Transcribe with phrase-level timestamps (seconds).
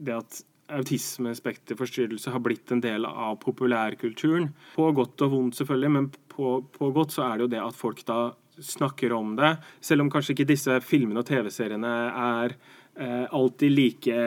[0.00, 0.40] det at
[0.70, 4.50] autismespekterforstyrrelse har blitt en del av populærkulturen.
[4.76, 7.78] På godt og vondt, selvfølgelig, men på, på, godt så er det jo det at
[7.78, 8.20] folk da
[8.60, 9.54] snakker om det.
[9.84, 14.20] Selv om kanskje ikke disse filmene og TV-seriene er eh, alltid like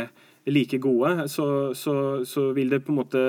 [0.46, 3.20] like gode, så, så, så, vil det på en måte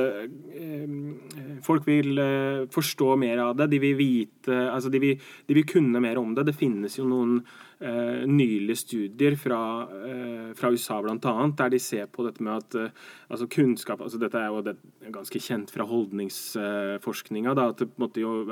[0.51, 3.69] eh, Folk vil eh, forstå mer av det.
[3.71, 6.49] De vil vite Altså, de vil, de vil kunne mer om det.
[6.49, 12.11] Det finnes jo noen uh, nylige studier fra, uh, fra USA, annet, der de ser
[12.13, 14.77] på dette med at uh, altså kunnskap altså Dette er jo det,
[15.15, 17.55] ganske kjent fra holdningsforskninga.
[17.55, 17.87] At,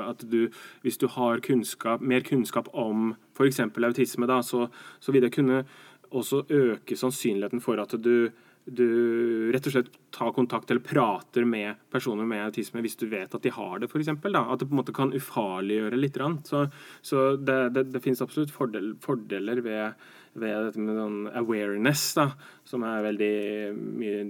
[0.07, 0.47] at du,
[0.81, 3.59] hvis du har kunnskap, mer kunnskap om f.eks.
[3.59, 4.67] autisme, da, så,
[4.99, 5.65] så vil det kunne
[6.13, 8.29] også øke sannsynligheten for at du
[8.65, 13.33] du rett og slett tar kontakt eller prater med personer med autisme hvis du vet
[13.35, 14.11] at de har det, f.eks.
[14.13, 16.19] At det på en måte kan ufarliggjøre litt.
[16.47, 16.65] Så,
[17.01, 20.05] så det, det, det, finnes absolutt fordel, fordeler ved,
[20.37, 22.29] ved, dette med sånn awareness, da,
[22.67, 23.33] som er veldig
[23.75, 24.23] mye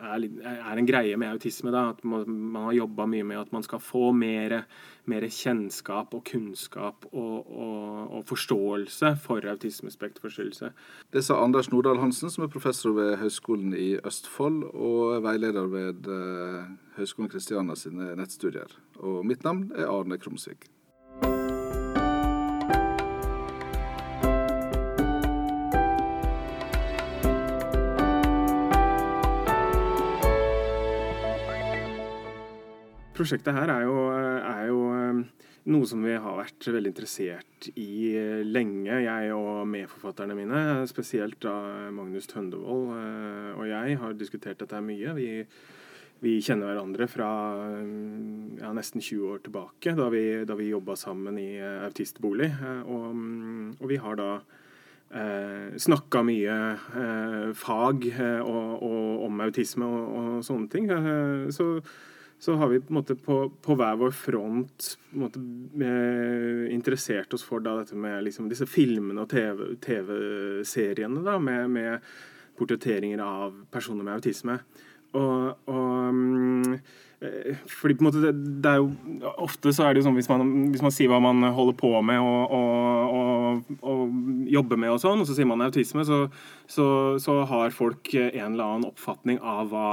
[0.00, 1.72] er, er, en greie med autisme.
[1.74, 4.64] Da, at man, har jobba mye med at man skal få mer,
[5.10, 10.72] mer kjennskap og kunnskap og, og, og forståelse for autismespektforstyrrelse.
[11.12, 16.10] Det sa Anders Nordahl Hansen, som er professor ved Høgskolen i Østfold og veileder ved
[16.10, 18.78] uh, Høgskolen Kristiania sine nettstudier.
[19.00, 20.70] Og mitt navn er Arne Krumsvik.
[33.20, 38.14] Prosjektet her er jo, er jo, eh, noe som vi har vært veldig interessert i
[38.16, 40.62] eh, lenge, jeg og medforfatterne mine.
[40.88, 45.12] Spesielt da Magnus Tøndevold eh, og jeg har diskutert dette mye.
[45.18, 45.28] Vi,
[46.24, 47.28] vi kjenner hverandre fra
[48.60, 52.48] ja, nesten 20 år tilbake, da vi, da vi jobba sammen i autistbolig.
[52.88, 53.22] Og,
[53.76, 54.30] og vi har da
[55.12, 56.60] eh, snakka mye
[57.04, 60.88] eh, fag og, og, om autisme og, og sånne ting.
[61.52, 61.74] så
[62.40, 65.42] så har vi på, måte på, på hver vår front måte,
[65.84, 69.34] eh, interessert oss for da, dette med liksom, disse filmene og
[69.84, 72.08] TV-seriene TV med, med,
[72.56, 74.56] portretteringer av personer med autisme.
[75.16, 76.74] Og, og mm,
[77.20, 78.32] eh, fordi på en måte det,
[78.62, 81.18] det, er jo Ofte så er det jo sånn hvis man, hvis man sier hva
[81.24, 85.66] man holder på med og, og, og jobber med og sånn, og så sier man
[85.66, 86.22] autisme, så,
[86.70, 86.86] så,
[87.20, 89.90] så har folk en eller annen oppfatning av hva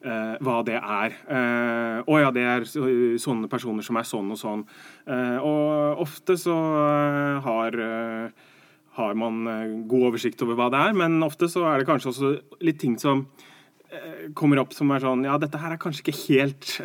[0.00, 1.12] Uh, hva det er.
[1.28, 2.64] Uh, å ja, det er
[3.20, 4.62] sånne personer som er sånn og sånn.
[5.04, 6.56] Uh, og ofte så
[7.44, 7.76] har,
[8.96, 9.42] har man
[9.90, 12.32] god oversikt over hva det er, men ofte så er det kanskje også
[12.64, 13.26] litt ting som
[14.38, 16.76] kommer opp som er sånn Ja, dette her er kanskje ikke helt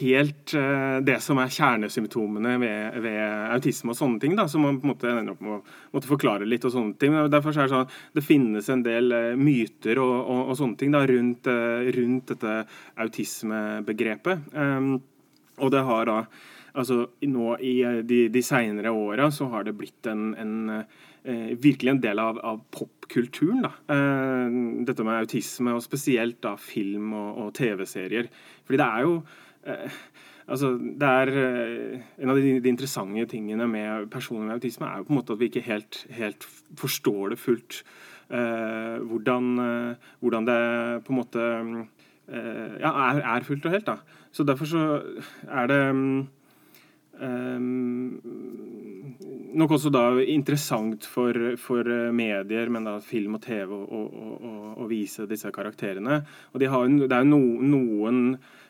[0.00, 3.20] helt uh, det som er kjernesymptomene ved, ved,
[3.54, 4.34] autisme og sånne ting.
[4.38, 5.60] da, Som man på en måte ender opp med å
[5.94, 6.66] måtte forklare litt.
[6.66, 7.14] og sånne ting.
[7.30, 10.94] Derfor er det sånn det finnes en del uh, myter og, og, og, sånne ting
[10.94, 12.58] da, rundt, uh, rundt dette
[13.06, 14.50] autismebegrepet.
[14.54, 14.98] Um,
[15.62, 16.18] og det har da
[16.74, 20.80] altså nå I de, de seinere åra så har det blitt en, en
[21.62, 23.62] virkelig en del av, av popkulturen.
[23.62, 23.70] da,
[24.88, 28.26] Dette med autisme, og spesielt da film og, og TV-serier.
[28.66, 29.43] Fordi det er jo eh,
[30.46, 35.00] altså, det er eh, En av de, de, interessante tingene med personer med autisme er
[35.00, 36.48] jo på en måte at vi ikke helt, helt
[36.80, 37.82] forstår det fullt.
[38.30, 40.60] Eh, hvordan, eh, hvordan, det
[41.04, 43.86] på en måte eh, ja, er, er, fullt og helt.
[43.86, 43.98] da.
[44.32, 44.88] Så derfor så
[45.48, 45.84] er det
[47.14, 48.18] Um,
[49.54, 51.30] nok også da interessant for,
[51.62, 56.24] for, medier, men da film og TV, å vise disse karakterene.
[56.50, 58.63] Og de har, det er jo no, noen Eh,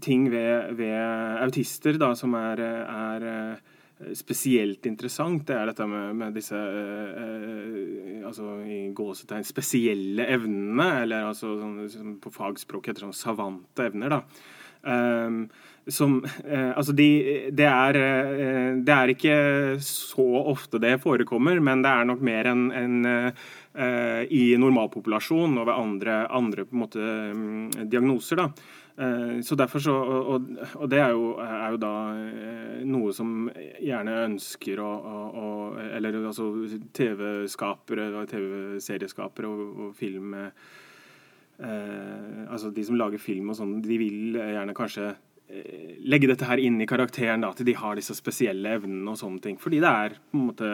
[0.00, 0.96] ting ved, ved,
[1.44, 8.22] autister da, som er, er, eh, spesielt interessant, det er dette med, med disse eh,
[8.26, 14.18] altså i gåsetegn spesielle evnene, eller altså sånn, på fagspråk heter sånn savante evner.
[14.18, 14.24] da.
[14.80, 15.42] Um,
[15.90, 17.08] som eh, Altså, de,
[17.52, 19.36] det, er, eh, det er ikke
[19.84, 25.68] så ofte det forekommer, men det er nok mer enn en, eh, i normalpopulasjon og
[25.68, 27.00] ved andre, andre måte,
[27.34, 28.40] um, diagnoser.
[28.40, 28.48] da.
[29.00, 33.46] Eh, så derfor så, og, og det er jo, er jo, da eh, noe som
[33.80, 34.90] gjerne ønsker å,
[35.40, 35.46] å
[35.96, 36.50] Eller altså
[36.96, 40.52] TV-skapere, TV-serieskapere og, og, film eh,
[42.50, 46.60] Altså de som lager film og sånn, de vil gjerne kanskje eh, legge dette her
[46.60, 49.56] inn i karakteren, da, til de har disse spesielle evnene og sånne ting.
[49.60, 50.70] Fordi det er på en måte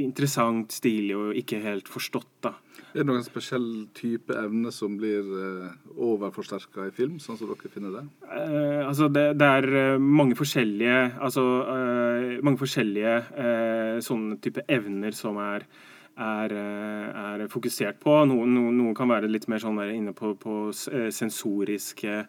[0.00, 2.32] interessant, stilig og ikke helt forstått.
[2.44, 2.54] da.
[2.90, 7.70] Er det noen spesiell type evne som blir uh, overforsterka i film, sånn som dere
[7.70, 8.02] finner det?
[8.24, 13.14] Uh, altså det, det, er uh, mange forskjellige altså uh, mange forskjellige
[14.02, 15.66] sånne type evner som er,
[16.18, 18.16] er, er fokusert på.
[18.30, 22.24] Noen, noen, noen, kan være litt mer sånn inne på, på sensoriske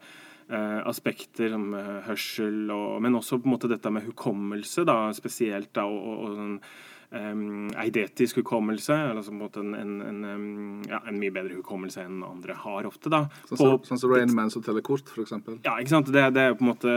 [0.52, 1.70] aspekter som
[2.04, 5.72] hørsel, og, men også på en måte dette med hukommelse, da, spesielt.
[5.78, 8.96] da, og, og, og sånn eidetisk hukommelse.
[9.12, 13.12] Altså en, en, en, ja, en, mye bedre hukommelse enn andre har ofte.
[13.12, 13.26] da.
[13.50, 15.36] Sånn som så, så Rainman som teller kort, f.eks.?
[15.66, 16.12] Ja, ikke sant.
[16.12, 16.96] Det, det, er på en måte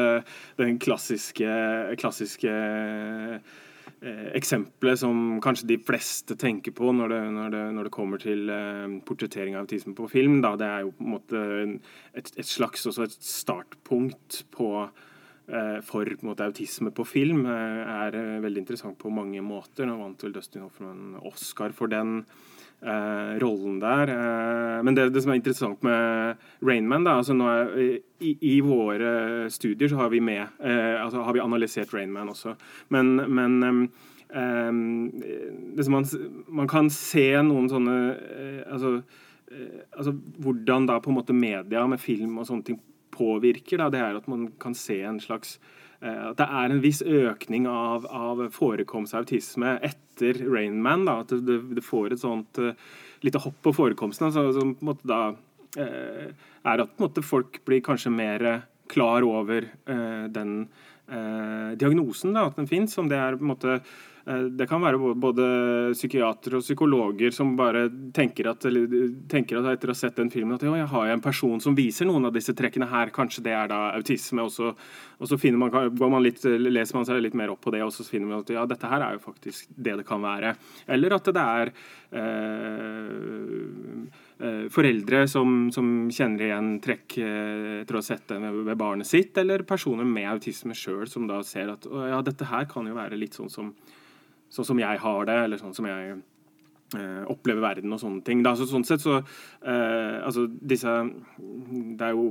[0.61, 1.49] den klassiske,
[1.99, 7.95] klassiske eh, eksempelet som kanskje de fleste tenker på når det, når det, når det
[7.97, 10.39] kommer til eh, portrettering av autisme på film.
[10.45, 10.55] Da.
[10.61, 11.43] Det er jo på en måte
[12.15, 14.71] et, et slags også et startpunkt på
[15.85, 19.85] for på måte, autisme på film eh, er eh, veldig interessant på mange måter.
[19.85, 22.23] Nå vant vel Dustin Hoffman Oscar for den
[22.81, 24.13] eh, rollen der.
[24.15, 27.75] Eh, men det, det, som er interessant med Rainman altså er,
[28.25, 32.57] i, i, våre studier så har vi med eh, altså har vi analysert Rainman også.
[32.89, 33.61] Men, men
[35.91, 36.07] man,
[36.49, 37.99] man, kan se noen sånne
[38.67, 38.97] altså,
[39.93, 42.81] altså hvordan da på en måte media med film og sånne ting
[43.15, 45.57] påvirker, da, det er at man kan se en slags
[46.01, 51.07] eh, at det er en viss økning av, av forekomst av autisme etter Rainman.
[51.11, 52.73] At det, det, får et sånt uh,
[53.25, 54.29] lite hopp på forekomsten.
[54.29, 58.49] Altså, som på en måte da uh, er at måte, folk blir kanskje mer
[58.91, 60.65] klar over uh, den
[61.05, 62.95] diagnosen, da, at den fins.
[62.97, 63.75] Om det er på en måte
[64.25, 65.47] det kan være både
[65.93, 68.65] psykiatere og psykologer som bare tenker at,
[69.29, 71.77] tenker at etter å ha sett den filmen at ja, jeg har en person som
[71.77, 74.47] viser noen av disse trekkene her, kanskje det er da autisme.
[74.47, 74.73] Og så,
[75.21, 78.07] og så man, man litt, leser man seg litt mer opp på det, og så
[78.09, 80.55] finner man at ja, dette her er jo faktisk det det kan være.
[80.97, 81.73] Eller at det er
[82.17, 83.53] eh,
[84.41, 89.09] eh foreldre som, som, kjenner igjen trekk eh, etter å ha sett det ved barnet
[89.09, 92.97] sitt, eller personer med autisme sjøl som da ser at ja, dette her kan jo
[92.97, 93.75] være litt sånn som
[94.53, 98.45] sånn som jeg har det, eller sånn som jeg eh, opplever verden og sånne ting.
[98.45, 98.55] Da.
[98.59, 100.93] Så, sånn sett så eh, Altså, disse
[101.39, 102.31] Det er jo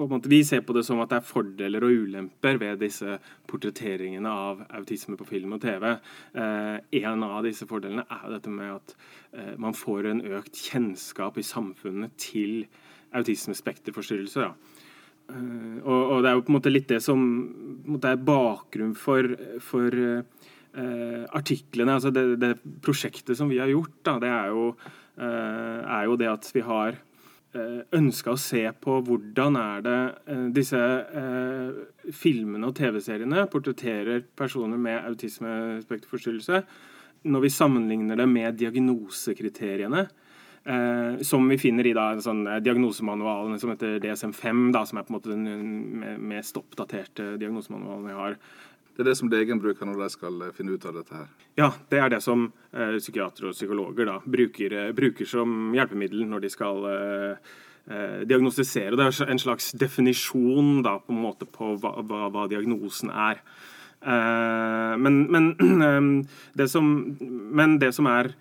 [0.00, 2.80] på en måte, Vi ser på det som at det er fordeler og ulemper ved
[2.80, 3.18] disse
[3.50, 5.90] portretteringene av autisme på film og TV.
[6.32, 8.94] Eh, en av disse fordelene er dette med at
[9.34, 12.64] eh, man får en økt kjennskap i samfunnet til
[13.12, 14.54] autismespekterforstyrrelser.
[15.30, 17.20] Uh, og, og, det er jo på en måte litt det som
[18.02, 19.28] er bakgrunn for,
[19.62, 20.48] for uh, eh,
[21.34, 24.66] artiklene, altså det, det, prosjektet som vi har gjort, da, det er jo,
[25.18, 26.94] eh, er jo det at vi har
[27.54, 29.98] eh, ønska å se på hvordan er det
[30.30, 31.82] eh, disse eh,
[32.14, 36.62] filmene og TV-seriene portretterer personer med autismespekterforstyrrelse,
[37.30, 40.06] når vi sammenligner det med diagnosekriteriene.
[40.60, 45.06] Eh, som vi finner i da, en sånn, diagnosemanualen som heter DSM-5, da, som er
[45.06, 48.36] på en måte den mest oppdaterte diagnosemanualen vi har.
[49.00, 51.28] Det er det som legen bruker når de skal eh, finne ut av dette her?
[51.56, 56.28] Ja, det er det som eh, psykiatere og psykologer da, bruker, eh, bruker, som hjelpemiddel
[56.28, 57.32] når de skal eh,
[57.88, 58.92] eh, diagnostisere.
[59.00, 63.40] Det er en slags definisjon da, på, en måte på hva, hva, hva diagnosen er.
[64.04, 65.56] Eh, men, men,
[66.60, 68.36] det som, men, det som, er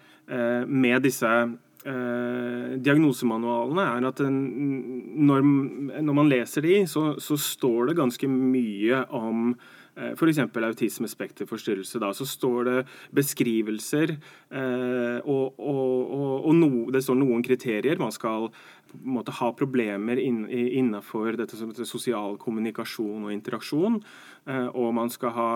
[0.67, 1.31] med disse
[1.79, 4.43] diagnosemanualene, er at den,
[5.23, 5.39] når,
[6.03, 9.78] når, man leser de, så, så står det ganske mye om Eh,
[10.13, 10.39] f.eks.
[10.39, 11.99] autismespekterforstyrrelse.
[12.01, 12.77] Da, så står det
[13.15, 14.15] beskrivelser,
[14.51, 17.99] eh, og, og, og, og no, det står noen kriterier.
[18.01, 18.49] Man skal
[19.03, 24.01] måte, ha problemer inn, innenfor dette som heter sosial kommunikasjon og interaksjon.
[24.49, 25.51] Eh, og man skal ha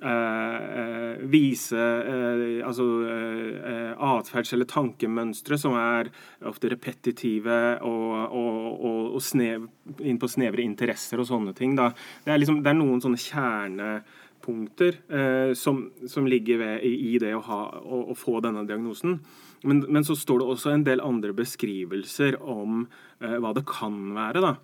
[0.00, 6.08] Eh, vise eh, altså eh, atferds- eller tankemønstre som er
[6.48, 9.68] ofte repetitive og, og, og, og snev,
[10.00, 11.76] inn på snevre interesser og sånne ting.
[11.78, 11.92] Da.
[12.24, 17.14] Det, er liksom, det er noen sånne kjernepunkter eh, som, som, ligger ved, i, i,
[17.22, 19.20] det å, ha, å, å, få denne diagnosen.
[19.62, 22.88] Men, men, så står det også en del andre beskrivelser om
[23.20, 24.42] eh, hva det kan være.
[24.42, 24.56] da.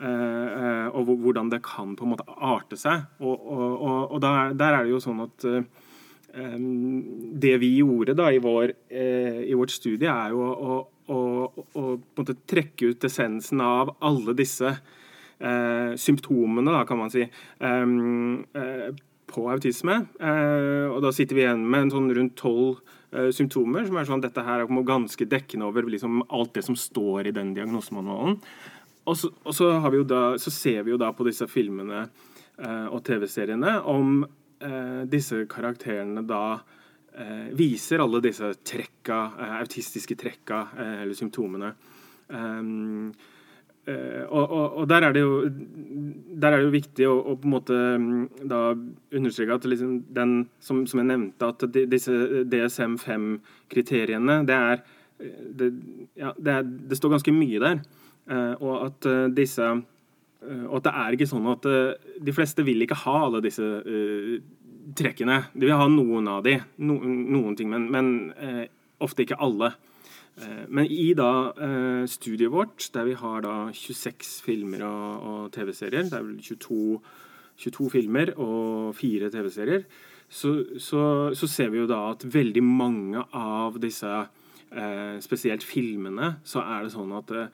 [0.00, 3.02] Uh, og hvordan det kan på en måte arte seg.
[3.20, 5.58] Og, og, og, og der, der, er det jo sånn at uh,
[6.40, 7.02] um,
[7.42, 10.78] det vi gjorde da i, vår, uh, i vårt studie, er jo å,
[11.12, 11.18] å,
[11.76, 14.78] å, å trekke ut essensen av alle disse
[15.40, 17.22] symptomene, da, kan man si,
[17.64, 18.42] um,
[19.24, 19.94] på autisme.
[20.20, 22.82] og da sitter vi igjen med en sånn rundt tolv
[23.32, 27.30] symptomer, som er sånn dette her er ganske dekkende over liksom, alt det som står
[27.30, 28.36] i den diagnosemanualen.
[29.08, 29.70] Og, så, og så,
[30.04, 34.20] da, så, ser vi jo da på disse filmene eh, og TV-seriene om
[34.60, 36.60] eh, disse karakterene da
[37.16, 41.74] eh, viser alle disse trekka, eh, autistiske trekka eh, eller symptomene.
[42.30, 43.12] Um,
[43.90, 47.54] og, og, og, der er det jo er det jo viktig å, å på en
[47.56, 48.60] måte mm, da
[49.16, 52.12] understreke at liksom den, som, som, jeg nevnte, at de, disse
[52.52, 54.60] DSM-5-kriteriene det
[56.14, 56.54] ja, det,
[56.88, 57.82] det, står ganske mye der.
[58.30, 61.66] Uh, og at uh, disse uh, Og at det er ikke sånn at
[62.22, 63.66] de fleste vil ikke ha alle disse
[64.96, 65.36] trekkene.
[65.52, 68.08] De vil ha noen av de, no, noen ting, men, men
[69.04, 69.68] ofte ikke alle.
[70.72, 71.28] Men i da
[72.08, 76.80] studiet vårt, der vi har da 26 filmer og, og TV-serier, det er vel 22,
[77.66, 79.84] 22 filmer og fire TV-serier,
[80.30, 81.02] så, så,
[81.34, 86.86] så, ser vi jo da at veldig mange av disse eh, spesielt filmene, så er
[86.86, 87.48] det sånn at eh,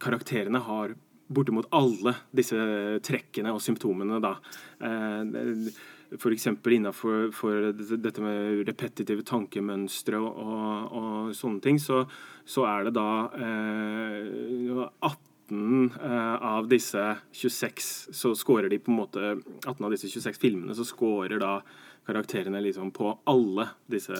[0.00, 0.94] karakterene har
[1.30, 2.58] bortimot alle disse
[3.06, 4.20] trekkene og symptomene.
[4.22, 4.34] da.
[4.82, 5.70] Eh,
[6.18, 6.46] F.eks.
[6.66, 7.70] innenfor
[8.02, 12.02] dette med repetitive tankemønstre og, og, og, sånne ting, så,
[12.42, 18.98] så er det da eh, 18 eh, av disse 26 så scorer de på en
[18.98, 19.36] måte
[19.68, 21.60] 18 av disse 26 filmene så scorer da
[22.06, 24.16] karakterene liksom på alle disse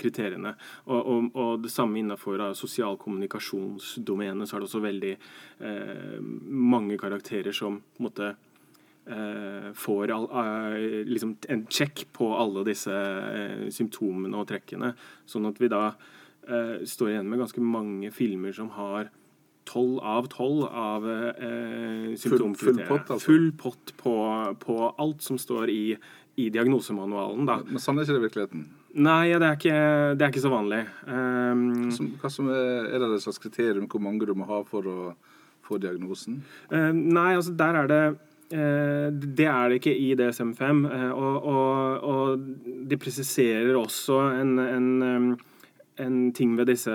[0.00, 0.54] kriteriene.
[0.86, 6.98] Og, og, og det samme innenfor sosial kommunikasjonsdomene så er det også veldig eh, mange
[7.00, 8.32] karakterer som på en måte
[9.06, 14.92] eh, får all, eh, liksom en sjekk på alle disse eh, symptomene og trekkene.
[15.26, 19.10] Sånn at vi da eh, står igjen med ganske mange filmer som har
[19.68, 22.56] tolv av tolv av eh, symptomkriterier.
[22.56, 23.26] Full, full, pott, altså.
[23.26, 24.16] full pott på,
[24.64, 25.84] på, alt som står i
[26.40, 27.44] i diagnosemanualen.
[27.48, 27.58] Da.
[27.66, 28.64] Men sånn er ikke det i virkeligheten?
[29.04, 29.78] Nei, det er ikke,
[30.16, 30.82] det er ikke så vanlig.
[31.06, 34.48] Um, hva, som, hva som er, er, det et slags kriterium hvor mange du må
[34.48, 34.98] ha for å
[35.64, 36.42] få diagnosen?
[36.72, 40.84] Uh, nei, altså der er det uh, det er det ikke i DSM-5.
[40.84, 45.32] Uh, eh, og, og, og, de presiserer også en, en, um,
[46.00, 46.92] en, ting ved disse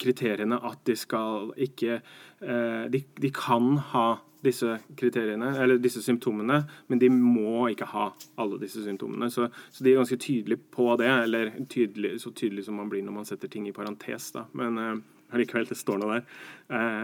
[0.00, 2.00] kriteriene at de skal ikke
[2.40, 4.04] de, de kan ha
[4.44, 9.30] disse kriteriene, eller disse symptomene, men de må ikke ha alle disse symptomene.
[9.32, 13.02] Så, så de er ganske tydelige på det, eller tydelig, så tydelig som man blir
[13.04, 14.24] når man setter ting i parentes.
[14.36, 14.42] Da.
[14.56, 14.96] Men uh,
[15.36, 16.22] likevel, det står noe der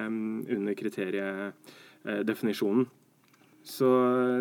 [0.09, 2.85] um, under kriteriedefinisjonen.
[3.67, 3.87] Så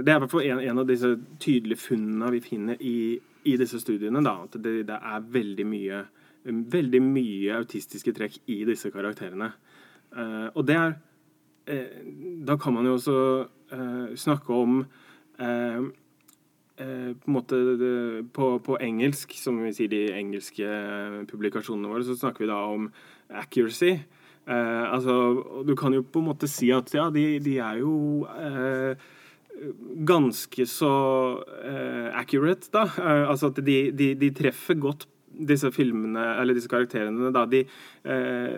[0.06, 1.10] det er i hvert fall en, en, av disse
[1.42, 4.22] tydelige funnene vi finner i, i disse studiene.
[4.24, 5.98] Da, at det, det, er veldig mye,
[6.46, 9.50] veldig mye autistiske trekk i disse karakterene.
[10.16, 10.98] Uh, og det er Eh,
[11.66, 13.20] da kan man jo også
[13.74, 14.82] eh, snakke om
[15.40, 15.88] eh,
[16.76, 17.58] på måte
[18.36, 20.68] på, på, engelsk, som vi sier de engelske
[21.30, 22.90] publikasjonene våre, så snakker vi da om
[23.32, 23.94] accuracy.
[24.46, 28.28] Eh, altså, du kan jo på en måte si at ja, de, de er jo
[28.28, 29.08] eh,
[30.06, 30.94] ganske så
[31.64, 32.90] eh, accurate, da.
[33.24, 37.44] altså at de, de, de, treffer godt disse filmene, eller disse karakterene, da.
[37.50, 37.66] De,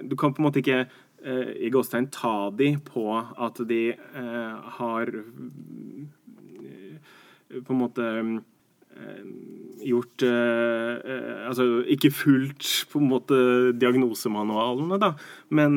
[0.06, 4.54] du kan på en måte ikke Eh, i gåstegn ta de på at de eh,
[4.78, 6.06] har eh,
[7.64, 8.06] på en måte
[9.86, 13.38] gjort Altså ikke fulgt på en måte
[13.78, 15.12] diagnosemanualene, da.
[15.54, 15.76] Men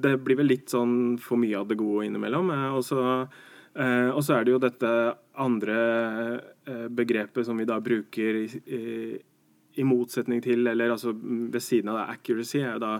[0.00, 2.48] det blir vel litt sånn for mye av det gode innimellom.
[2.80, 2.96] Så,
[3.28, 4.94] og så er det jo dette
[5.44, 5.76] andre
[6.88, 8.80] begrepet som vi da bruker i, i
[9.82, 12.92] motsetning til, eller altså ved siden av det, accuracy, er jo da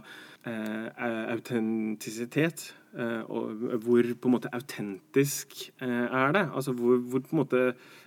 [0.49, 2.73] eh, autentisitet.
[2.95, 6.45] Eh, og hvor på en måte autentisk eh, er det?
[6.55, 7.63] Altså hvor, hvor, på en måte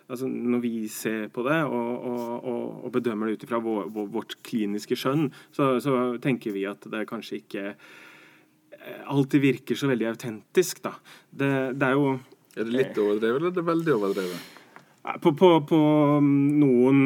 [0.08, 3.90] altså Når vi ser på det og, og, og, og bedømmer det ut ifra vår,
[3.92, 9.92] vårt kliniske skjønn, så, så, tenker vi at det kanskje ikke eh, alltid virker så
[9.92, 10.96] veldig autentisk, da.
[11.28, 12.14] Det, det er jo
[12.56, 14.57] Er det litt overdrevet, eller er det veldig overdrevet?
[15.22, 15.78] På, på, på
[16.20, 16.98] noen,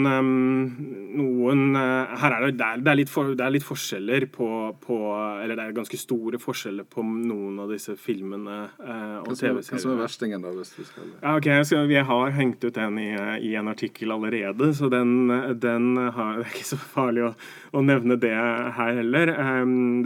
[1.14, 4.48] noen eh, Her er det, det, er, litt for, det er litt forskjeller på,
[4.82, 4.98] på,
[5.44, 9.70] Eller det er ganske store forskjeller på noen av disse filmene eh, og TV-seriene.
[9.70, 10.54] Hva som er verstingen, da?
[10.58, 11.14] hvis vi skal...
[11.20, 13.10] Ja, ok, så Vi har hengt ut den i,
[13.46, 15.30] i en artikkel allerede, så den,
[15.62, 17.34] den har, det er ikke så farlig å,
[17.76, 19.36] å, nevne det her heller.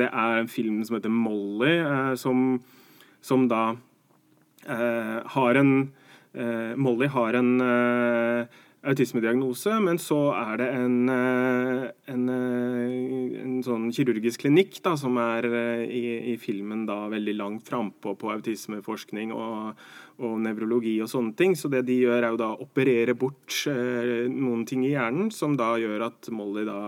[0.02, 2.58] Det er en film som heter Molly, uh, som,
[3.24, 3.70] som da
[4.66, 5.72] har en
[6.76, 14.44] Molly har en eh, autismediagnose, men så er det en, eh, en, en sånn kirurgisk
[14.44, 15.48] klinikk da, som er
[15.86, 19.80] i, i, filmen da veldig langt frampå på autismeforskning og,
[20.22, 21.56] og nevrologi og sånne ting.
[21.58, 25.76] Så det de gjør, er å operere bort eh, noen ting i hjernen som da
[25.82, 26.80] gjør at Molly da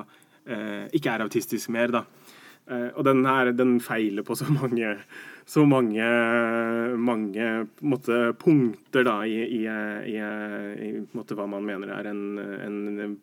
[0.46, 1.96] eh, ikke er autistisk mer.
[2.00, 2.06] da.
[2.68, 4.96] Eh, og den her, den feiler på så mange
[5.48, 6.04] så mange,
[7.00, 7.46] mange
[7.88, 12.24] måte, punkter da, i, i, i, i måte, hva man mener er en,
[12.66, 13.14] en,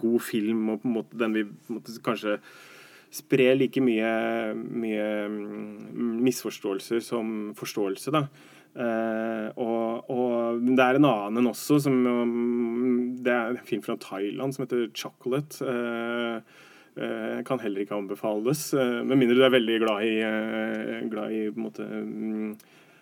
[0.00, 2.38] god film, og måte den vi måte, kanskje
[3.12, 4.12] sprer like mye,
[4.56, 8.14] mye mm, misforståelser som forståelse.
[8.16, 8.24] da.
[8.78, 13.96] Uh, og, og, det er en annen også, som um, Det er en film fra
[13.98, 15.60] Thailand som heter 'Chocolate'.
[15.64, 16.67] Uh,
[17.46, 20.14] kan heller ikke anbefales, med mindre du er veldig glad i,
[21.12, 22.56] glad i måte, um,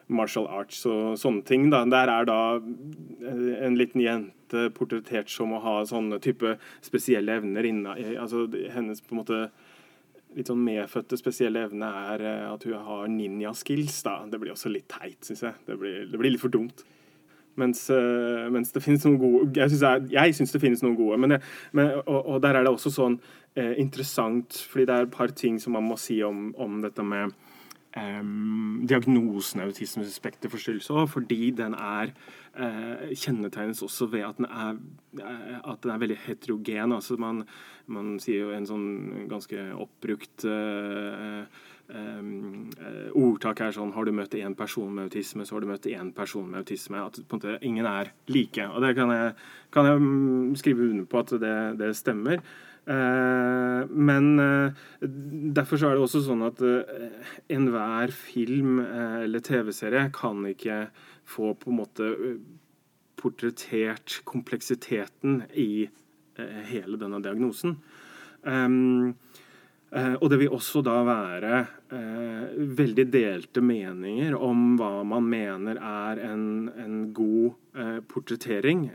[0.06, 1.68] martial arts og sånne ting.
[1.72, 1.82] Da.
[1.90, 7.96] Der er da en liten jente portrettert som å ha sånne type spesielle evner inna
[8.20, 9.40] altså Hennes på en måte
[10.36, 14.02] litt sånn medfødte spesielle evne er eh, at hun har ninja-skills.
[14.04, 14.18] da.
[14.28, 15.56] Det blir også litt teit, syns jeg.
[15.68, 16.84] Det blir, det blir, litt for dumt.
[17.56, 21.18] Mens, uh, mens, det finnes noen gode Jeg syns, jeg, syns det finnes noen gode.
[21.22, 21.44] Men, jeg,
[21.76, 23.18] men og, og, der er det også sånn
[23.56, 27.04] eh, interessant, fordi det er et par ting som man må si om, om dette
[27.06, 27.32] med
[27.96, 28.24] eh,
[28.90, 32.12] diagnosen autismespekterforstyrrelse fordi den er
[32.56, 34.76] eh, kjennetegnes også ved at den er,
[35.22, 36.92] uh, at den er veldig heterogen.
[36.92, 37.44] altså man,
[37.86, 38.88] man, sier jo en sånn
[39.30, 41.44] ganske oppbrukt uh,
[41.88, 42.68] um,
[43.14, 46.12] ordtak er sånn Har du møtt én person med autisme, så har du møtt én
[46.16, 47.02] person med autisme.
[47.02, 48.68] At måte ingen er like.
[48.70, 49.34] Og det kan jeg,
[49.74, 52.42] kan jeg mm, skrive under på at det, det stemmer.
[52.86, 54.72] Eh, men eh,
[55.56, 57.16] derfor så er det også sånn at eh,
[57.56, 60.84] enhver film eller TV-serie kan ikke
[61.26, 62.12] få på en måte
[63.18, 65.88] portrettert kompleksiteten i
[66.68, 67.78] hele denne diagnosen.
[69.96, 71.60] Og det vil også da være
[72.76, 78.90] veldig delte meninger om hva man mener er en, en god portrettering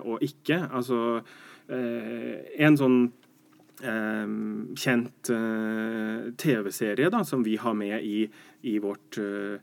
[0.00, 0.62] og ikke.
[0.72, 1.20] Altså
[1.68, 2.98] en sånn
[3.76, 8.28] kjent eh, TV-serie da, som vi har med i,
[8.62, 9.58] i vårt, uh,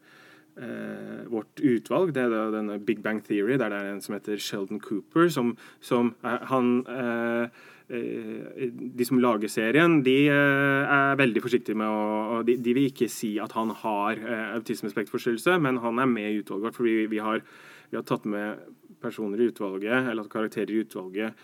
[1.25, 2.13] vårt utvalg.
[2.13, 5.29] Det er denne Big Bang Theory, der det er en som heter Sheldon Cooper.
[5.29, 7.49] som, som han uh,
[7.93, 13.53] de som lager serien, de er veldig forsiktige med å De, vil ikke si at
[13.53, 14.19] han har
[14.57, 16.77] autismespektforstyrrelse, men han er med i utvalget vårt.
[16.79, 17.43] fordi vi har,
[17.91, 18.63] vi har tatt med
[19.03, 21.43] personer i utvalget, eller karakterer i utvalget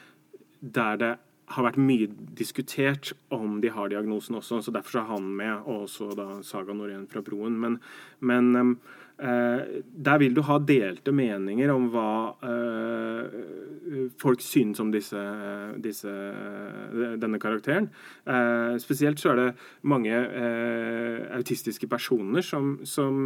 [0.60, 1.16] der det
[1.50, 5.88] har vært mye diskutert om de har diagnosen også, så derfor er han med, og
[5.88, 7.58] også da Saga Norén fra Broen.
[7.62, 7.80] Men,
[8.20, 12.12] men eh, der vil du ha delte meninger om hva
[12.48, 13.40] eh,
[14.22, 15.20] folk syns om disse,
[15.82, 16.14] disse,
[17.20, 17.90] denne karakteren.
[18.24, 19.48] Eh, spesielt så er det
[19.92, 23.20] mange eh, autistiske personer som, som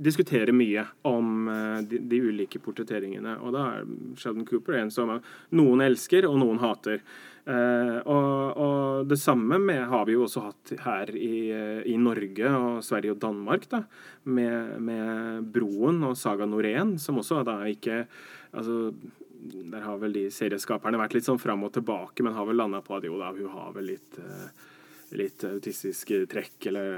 [0.00, 3.36] diskuterer mye om uh, de, de, ulike portretteringene.
[3.44, 5.12] Og da er Sheldon Cooper en som
[5.56, 7.02] noen elsker, og noen hater.
[7.46, 11.50] Uh, og, og, det samme med, har vi jo også hatt her i,
[11.88, 13.84] i Norge og Sverige og Danmark, da,
[14.28, 18.04] med, med Broen og Saga Norén, som også da ikke
[18.52, 18.92] altså,
[19.40, 22.82] Der har vel de serieskaperne vært litt sånn fram og tilbake, men har vel landa
[22.84, 24.76] på at jo da, hun har vel litt, uh,
[25.16, 26.90] litt autistiske trekk, eller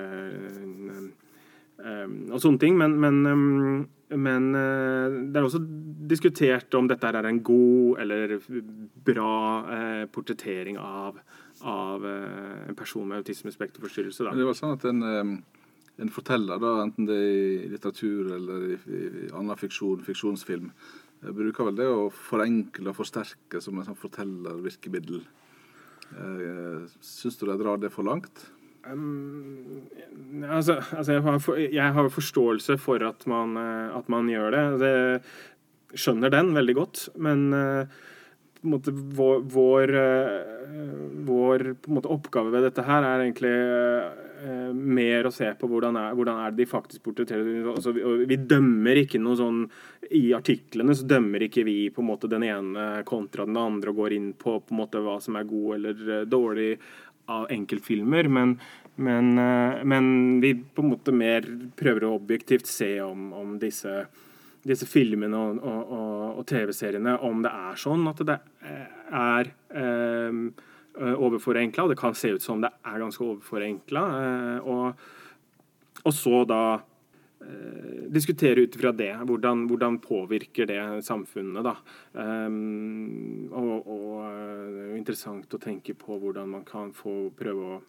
[0.62, 1.12] Ehm,
[1.80, 2.76] og sånne ting.
[2.78, 5.62] Men, men, ehm, men, eh, det er også
[6.08, 8.37] diskutert om dette er en god eller
[9.04, 9.32] bra
[9.72, 11.18] eh, portrettering av,
[11.62, 14.32] av eh, en person med autismespekterforstyrrelse.
[14.37, 15.02] Det var sånn at en,
[15.98, 18.80] en forteller, da, enten det er i litteratur eller i,
[19.26, 20.72] i annen fiksjon, fiksjonsfilm,
[21.22, 25.22] bruker vel det å forenkle og forsterke som en sånn fortellervirkemiddel.
[26.98, 28.42] Syns du de drar det for langt?
[28.90, 29.82] Um,
[30.50, 34.56] altså, altså jeg, har for, jeg, har forståelse for at man, eh, at man gjør
[34.56, 34.64] det.
[34.82, 34.96] det.
[35.92, 37.04] Skjønner den veldig godt.
[37.20, 37.84] Men uh,
[38.64, 43.56] måte, vår, vår, uh, vår måte, oppgave ved dette her er egentlig
[44.74, 47.60] mer å se på hvordan er, hvordan er det de faktisk portretterer.
[47.70, 49.60] Altså, vi, vi, dømmer ikke noe sånn
[50.18, 54.00] I artiklene så dømmer ikke vi på en måte den ene kontra den andre og
[54.00, 56.72] går inn på, på en måte hva som er god eller dårlig
[57.30, 58.56] av enkeltfilmer, men,
[58.96, 61.46] men, eh, men, vi på en måte mer
[61.78, 64.06] prøver å objektivt se om, om disse,
[64.66, 68.38] disse, filmene og, og, og, og TV-seriene, om det er sånn at det
[69.12, 70.46] er um,
[70.98, 71.88] overforenkla.
[71.88, 74.06] Det kan se ut som det er ganske overforenkla.
[74.22, 75.04] Eh, og,
[76.02, 76.88] og så da eh,
[78.12, 79.12] diskutere ut fra det.
[79.28, 81.76] Hvordan, hvordan, påvirker det samfunnet, da.
[82.12, 83.88] Um, og,
[84.92, 87.81] jo interessant å tenke på hvordan man kan få prøve å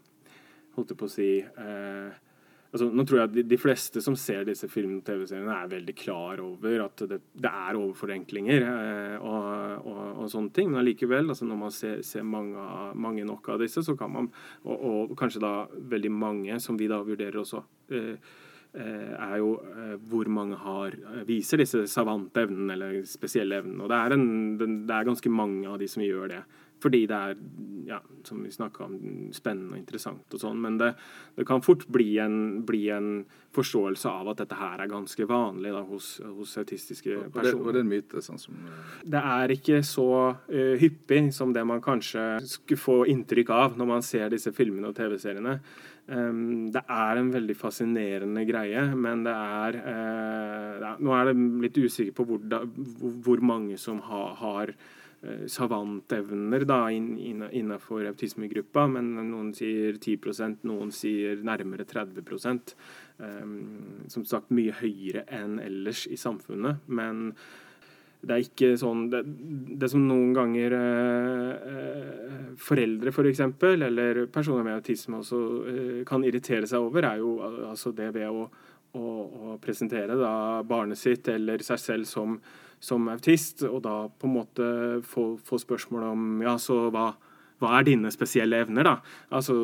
[0.77, 2.21] holdt jeg på å si eh,
[2.73, 5.73] altså, Nå tror jeg at de, de, fleste som ser disse filmene og TV-seriene, er
[5.73, 9.51] veldig klar over at det, det er overforenklinger eh, og,
[9.83, 10.71] og, og, sånne ting.
[10.71, 14.31] Men allikevel, altså, når man ser, ser mange, mange, nok av disse, så kan man,
[14.65, 15.53] og, kanskje da
[15.93, 17.63] veldig mange, som vi da vurderer også
[17.93, 18.41] eh, eh
[18.73, 23.83] er jo eh, hvor mange har, eh, viser disse savante evnene eller spesielle evnene.
[23.85, 26.43] Og det er, en, det er ganske mange av de som gjør det
[26.83, 27.37] fordi det er,
[27.87, 28.97] ja, som vi snakka om,
[29.35, 30.59] spennende og interessant og sånn.
[30.63, 30.93] Men det,
[31.37, 33.15] det kan fort bli en, bli en,
[33.53, 37.59] forståelse av at dette her er ganske vanlig da, hos, hos autistiske personer.
[37.59, 38.23] Og det, er en myte?
[38.25, 38.55] sånn som...
[39.05, 43.91] Det er ikke så uh, hyppig som det man kanskje skulle få inntrykk av når
[43.91, 45.59] man ser disse filmene og TV-seriene.
[46.09, 51.77] Um, det er en veldig fascinerende greie, men det er uh, Nå er det litt
[51.77, 52.63] usikker på hvor, da,
[53.21, 55.01] hvor mange som ha, har Eh,
[55.47, 62.73] savantevner da, innenfor autismegruppa, men noen sier 10% noen sier nærmere 30 um,
[63.23, 63.53] ehm,
[64.11, 66.83] Som sagt mye høyere enn ellers i samfunnet.
[66.87, 67.31] Men
[68.23, 69.21] det er ikke sånn Det,
[69.79, 76.27] det som noen ganger uh, foreldre, f.eks., for eksempel, eller personer med autisme også kan
[76.27, 77.37] irritere seg over, er jo
[77.69, 78.49] altså det ved å,
[78.99, 80.35] å, å presentere da
[80.67, 82.37] barnet sitt eller seg selv som
[82.83, 84.65] som autist, og da på en måte
[85.07, 87.13] få, få spørsmål om ja, så hva,
[87.63, 88.97] hva er dine spesielle evner, da?
[89.33, 89.55] Altså,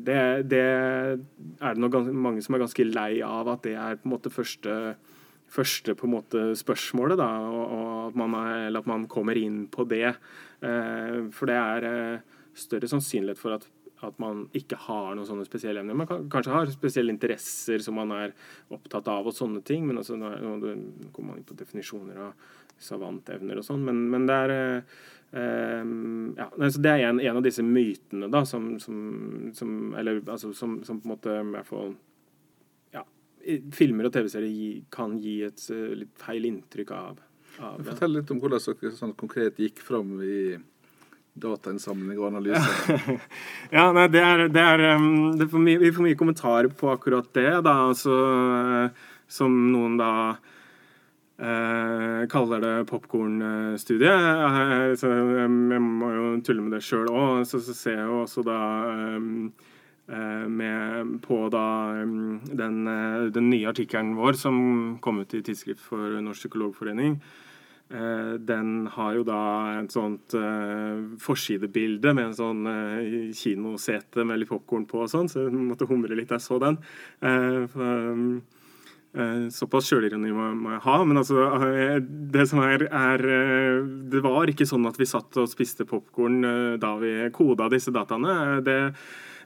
[0.00, 0.16] det,
[0.48, 4.14] det er det nok mange som er ganske lei av at det er på en
[4.14, 4.96] måte første,
[5.52, 9.36] første på en måte spørsmålet, da, og, og at, man er, eller at man kommer
[9.36, 10.14] inn på det.
[10.64, 13.68] Eh, for det er eh, større sannsynlighet for at
[14.04, 15.96] at man ikke har noen sånne spesielle evner.
[15.96, 18.34] Man kan, kanskje har spesielle interesser som man er
[18.74, 19.86] opptatt av, og sånne ting.
[19.88, 20.34] Men altså, nå,
[21.14, 22.48] kommer man inn på definisjoner av
[22.82, 23.84] savantevner og sånn.
[23.86, 25.92] Men, men, det er eh,
[26.36, 28.98] ja, altså det er en, en, av disse mytene da, som, som,
[29.56, 31.94] som Eller altså, som, som, på en måte i hvert fall
[32.94, 33.02] ja,
[33.74, 37.24] Filmer og TV-serier kan gi et uh, litt feil inntrykk av.
[37.64, 40.38] av Fortell litt om hvordan dere sånn konkret gikk fram i
[41.40, 42.96] datainnsamling og analyse?
[43.76, 46.90] ja, nei, det er, det er det er for mye, Vi får mye kommentarer på
[46.92, 47.50] akkurat det.
[47.66, 48.16] da, altså,
[49.28, 50.10] Som noen da
[51.38, 54.16] eh, kaller det popkornstudie.
[54.16, 57.46] Eh, så jeg må jo tulle med det sjøl òg.
[57.48, 58.60] Så, så, ser jeg jo også da
[59.16, 61.66] eh, med på da
[62.46, 62.84] den,
[63.34, 64.60] den nye artikkelen vår som
[65.02, 67.44] kom ut i Tidsskrift for Norsk Psykologforening Eh,
[67.86, 69.40] den har jo da
[69.78, 75.30] et sånt uh, forsidebilde med en sånn uh, kinosete med litt popkorn på og sånn,
[75.30, 76.80] så jeg måtte humre litt da jeg så den.
[77.22, 78.26] Uh, um,
[79.54, 80.96] såpass sjølironi må, må, jeg ha.
[81.08, 81.46] Men altså,
[82.34, 83.22] det som er, er,
[84.12, 86.42] Det var ikke sånn at vi satt og spiste popkorn
[86.82, 88.58] da vi koda disse dataene.
[88.66, 88.76] Det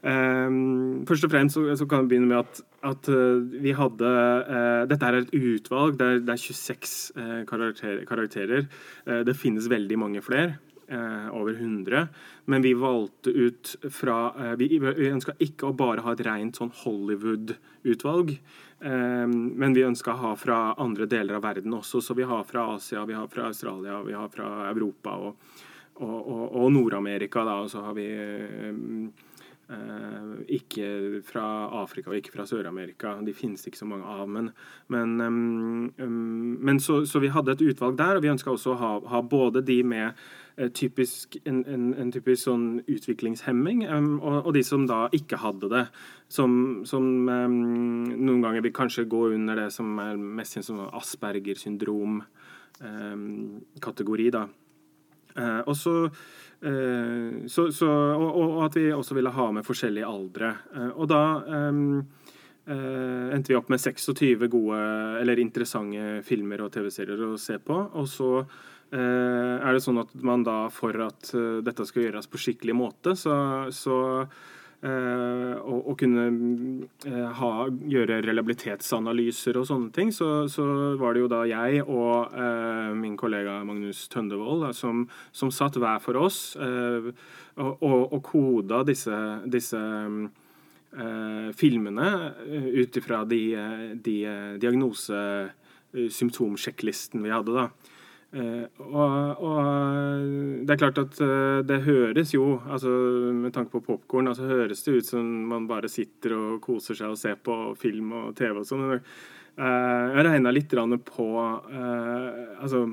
[0.00, 4.08] Um, først og fremst så, så, kan vi begynne med at, at uh, vi hadde
[4.08, 5.98] uh, Dette er et utvalg.
[6.00, 8.66] Det er, det er 26 uh, eh, karakter, karakterer.
[9.26, 10.58] det finnes veldig mange flere.
[11.32, 12.08] over 100.
[12.50, 16.72] Men vi valgte ut fra Vi, vi ønska ikke å bare ha et rent sånn
[16.74, 18.32] Hollywood-utvalg.
[18.80, 22.00] men vi ønska å ha fra andre deler av verden også.
[22.02, 25.36] Så vi har fra Asia, vi har fra Australia, vi har fra Europa og,
[25.94, 27.46] og, og, og Nord-Amerika.
[27.62, 29.29] Og så har vi Eh,
[30.50, 31.44] ikke fra
[31.82, 33.14] Afrika og ikke fra Sør-Amerika.
[33.26, 34.26] De finnes ikke så mange av.
[34.28, 34.50] Men,
[34.88, 35.16] men,
[36.58, 39.20] men så, så, vi hadde et utvalg der, og vi ønska også å ha, ha,
[39.22, 40.18] både de med
[40.58, 43.84] uh, typisk, en, en, en, typisk sånn utviklingshemming,
[44.18, 45.86] og, og, de som da ikke hadde det.
[46.30, 51.58] Som, som noen ganger vil kanskje gå under det som er mest kjent som Asperger
[51.58, 52.22] syndrom.
[53.80, 54.46] kategori da.
[55.36, 60.08] Uh, og så Eh, så, så, og, og, at vi også ville ha med forskjellige
[60.08, 60.50] aldre.
[60.76, 61.22] Eh, og da
[61.70, 62.02] um,
[62.70, 64.80] endte vi opp med 26 gode
[65.22, 67.78] eller interessante filmer og TV-serier å se på.
[67.96, 68.34] Og så
[68.90, 71.28] er det sånn at man da, for at
[71.62, 73.34] dette skal gjøres på skikkelig måte, så,
[73.70, 73.96] så
[74.80, 76.22] å, kunne
[77.36, 80.64] ha, gjøre reliabilitetsanalyser og sånne ting, så, så,
[81.00, 85.98] var det jo da jeg og eh, min kollega Magnus Tøndevold som, som, satt hver
[86.00, 87.12] for oss eh,
[87.60, 89.12] og, og, og, koda disse,
[89.52, 92.32] disse eh, filmene
[92.80, 93.60] ut ifra de,
[94.00, 94.16] de
[94.64, 97.52] diagnose-symptomsjekklisten vi hadde.
[97.52, 97.68] da.
[98.30, 99.56] Uh, og, og,
[100.62, 102.92] det er klart at uh, det høres jo, altså
[103.34, 107.10] med tanke på popkorn, altså høres det ut som man bare sitter og koser seg
[107.10, 108.86] og ser på film og TV og sånn.
[109.58, 110.76] Uh, jeg regna litt
[111.08, 112.84] på altså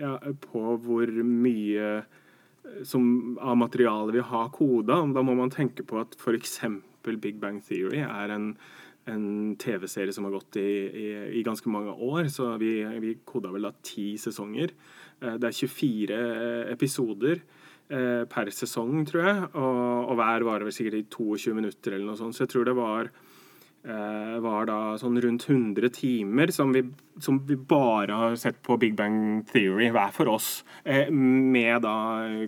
[0.00, 1.92] ja, på hvor mye
[2.82, 4.98] som, av materialet vi har koda.
[5.14, 6.58] Da må man tenke på at f.eks.
[7.22, 8.50] Big Bang Theory er en
[9.08, 11.06] en TV-serie som har gått i, i,
[11.38, 12.28] i, ganske mange år.
[12.32, 14.74] Så vi, vi koda vel da ti sesonger.
[15.20, 17.40] Eh, det er 24 eh, episoder
[17.88, 19.48] eh, per sesong, tror jeg.
[19.54, 22.36] Og, og hver varer vel sikkert i 22 minutter eller noe sånt.
[22.36, 23.12] Så jeg tror det var
[23.80, 26.82] var da sånn rundt 100 timer som vi,
[27.24, 30.50] som vi bare har sett på Big Bang Theory hver for oss,
[30.84, 31.94] med da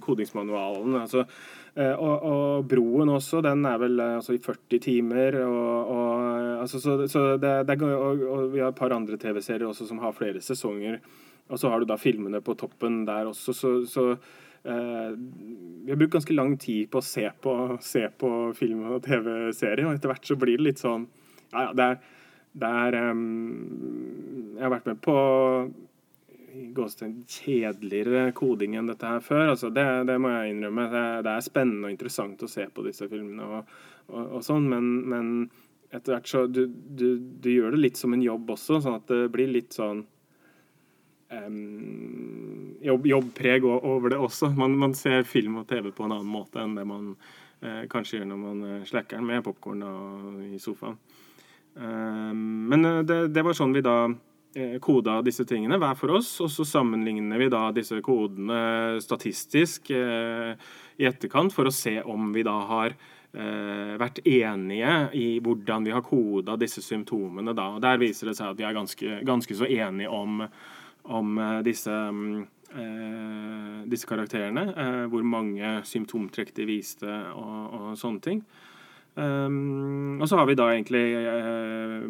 [0.04, 0.98] kodingsmanualen.
[1.00, 1.24] altså
[1.76, 5.40] og, og, Broen også, den er vel eh, altså, i 40 timer.
[5.46, 9.68] Og, og altså, så, så det, det, og, og, vi har et par andre TV-serier
[9.68, 11.00] også som har flere sesonger.
[11.48, 14.06] Og så har du da filmene på toppen der også, så, så
[14.64, 15.10] Eh,
[15.84, 19.88] vi har brukt ganske lang tid på å se på, se på film og TV-serier,
[19.88, 21.08] og etter hvert så blir det litt sånn
[21.50, 21.96] Ja, ja, det er,
[22.62, 23.24] det er um,
[24.54, 25.16] Jeg har vært med på
[26.52, 29.52] kjedeligere koding enn dette her før.
[29.54, 30.88] Altså, det, det, må jeg innrømme.
[30.92, 33.76] Det, det, er spennende og interessant å se på disse filmene og,
[34.08, 35.30] og, og sånn, men, men,
[35.92, 39.08] etter hvert så du, du, du, gjør det litt som en jobb også, sånn at
[39.12, 40.04] det blir litt sånn
[41.32, 44.52] um, jobb, jobbpreg over det også.
[44.56, 47.12] Man, man, ser film og TV på en annen måte enn det man
[47.60, 49.84] eh, kanskje gjør når man eh, slacker den med popkorn
[50.48, 50.96] i sofaen.
[51.74, 53.96] Um, men eh, det, det, var sånn vi da
[54.84, 60.52] koda disse tingene hver for oss, og så sammenligner vi da disse kodene statistisk eh,
[61.00, 65.96] i etterkant for å se om vi da har eh, vært enige i hvordan vi
[65.96, 67.70] har koda disse symptomene da.
[67.78, 70.46] Og Der viser det seg at vi er ganske, ganske så enige om
[71.02, 71.92] om eh, disse,
[72.74, 74.66] eh, disse karakterene.
[74.76, 78.44] Eh, hvor mange symptomtrekk de viste og, og sånne ting.
[79.14, 82.04] Um, og så har vi da egentlig uh,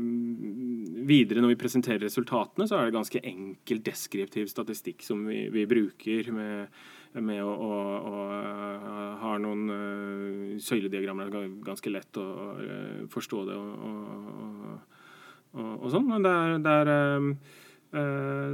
[1.03, 5.65] Videre når vi presenterer resultatene, så er det ganske enkel deskriptiv statistikk som vi, vi
[5.67, 6.77] bruker med,
[7.19, 8.21] med å, å, å,
[9.25, 11.33] ha noen uh, søylediagrammer.
[11.33, 12.29] Det er ganske lett å
[12.61, 16.07] uh, forstå det og, og, og, sånn.
[16.07, 17.35] Men det er, det er um,
[17.95, 18.53] Eh,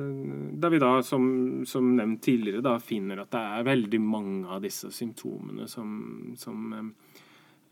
[0.52, 4.64] der vi da, som, som, nevnt tidligere, da finner at det er veldig mange av
[4.64, 5.92] disse symptomene som,
[6.34, 6.88] som eh,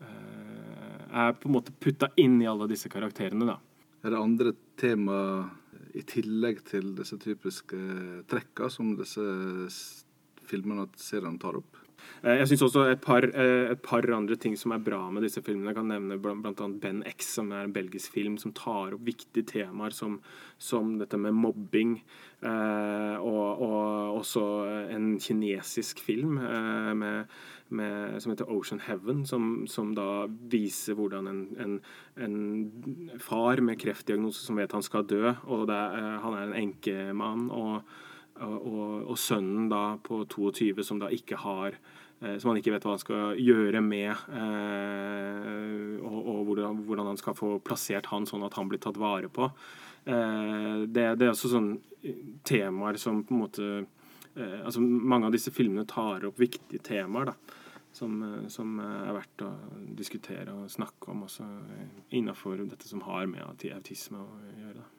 [0.01, 3.45] er på en måte putta inn i alle disse karakterene.
[3.45, 3.57] da.
[4.03, 5.19] Er det andre tema
[5.97, 7.79] i tillegg til disse typiske
[8.29, 9.23] trekka som disse
[10.47, 11.86] filmene og seriene tar opp?
[12.23, 15.23] Eh, jeg syns også et par, eh, et par, andre ting som er bra med
[15.23, 15.69] disse filmene.
[15.69, 16.67] Jeg kan nevne bl.a.
[16.81, 20.19] Ben X, som er en belgisk film som tar opp viktige temaer som,
[20.57, 22.01] som dette med mobbing.
[22.41, 24.43] Eh, og, og, også
[24.93, 26.39] en kinesisk film
[26.97, 27.27] med,
[27.69, 31.79] med, som heter Ocean Heaven, som, som da viser hvordan en, en,
[32.17, 37.49] en, far med kreftdiagnose som vet han skal dø, og er, han er en enkemann.
[37.51, 37.81] og
[38.37, 41.77] og, og, sønnen da på 22 som da ikke har
[42.17, 44.09] som han ikke vet hva han skal gjøre med.
[44.33, 48.97] Eh, og, og hvordan, hvordan, han skal få plassert han sånn at han blir tatt
[49.01, 49.51] vare på.
[50.05, 52.15] Eh, det, det, er også sånne
[52.47, 53.69] temaer som på en måte
[54.37, 57.31] altså Mange av disse filmene tar opp viktige temaer.
[57.31, 57.63] da
[57.97, 58.19] som,
[58.53, 59.47] som, er verdt å
[59.97, 61.47] diskutere og snakke om også
[62.13, 64.83] innafor dette som har med autisme å gjøre.
[64.83, 64.96] Da.